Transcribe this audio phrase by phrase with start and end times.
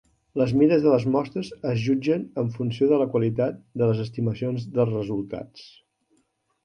[0.41, 4.67] Les mides de les mostres es jutgen en funció de la qualitat de les estimacions
[4.79, 5.69] dels resultats.